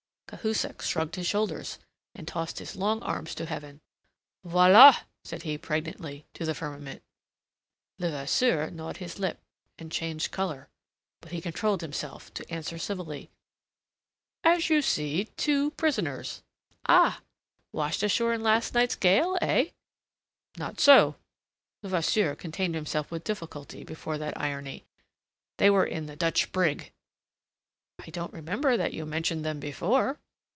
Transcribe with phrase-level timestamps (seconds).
[0.31, 1.77] Cahusac shrugged his shoulders,
[2.15, 3.81] and tossed his long arms to heaven.
[4.45, 7.03] "Voila!" said he, pregnantly, to the firmament.
[7.99, 9.41] Levasseur gnawed his lip,
[9.77, 10.69] and changed colour.
[11.19, 13.29] But he controlled himself to answer civilly:
[14.41, 16.43] "As you see, two prisoners."
[16.87, 17.19] "Ah!
[17.73, 19.71] Washed ashore in last night's gale, eh?"
[20.57, 21.17] "Not so."
[21.83, 24.85] Levasseur contained himself with difficulty before that irony.
[25.57, 26.93] "They were in the Dutch brig."
[28.03, 30.17] "I don't remember that you mentioned them before."